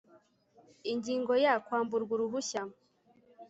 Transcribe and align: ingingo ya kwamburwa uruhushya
ingingo 0.91 1.33
ya 1.43 1.53
kwamburwa 1.65 2.11
uruhushya 2.15 2.61